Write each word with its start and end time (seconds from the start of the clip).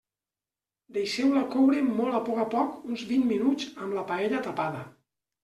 Deixeu-la 0.95 1.43
coure 1.55 1.83
molt 1.89 2.17
a 2.21 2.23
poc 2.31 2.41
a 2.45 2.47
poc 2.55 2.89
uns 2.93 3.05
vint 3.13 3.29
minuts 3.35 3.69
amb 3.85 4.01
la 4.01 4.09
paella 4.11 4.43
tapada. 4.51 4.83